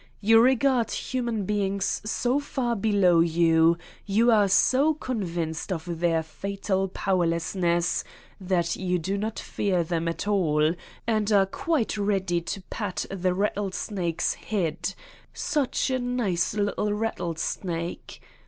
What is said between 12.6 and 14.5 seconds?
pat the rattlesnake's